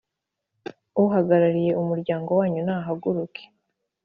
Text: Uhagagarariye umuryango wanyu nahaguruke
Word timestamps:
Uhagagarariye 1.03 1.71
umuryango 1.81 2.29
wanyu 2.39 2.59
nahaguruke 2.67 3.41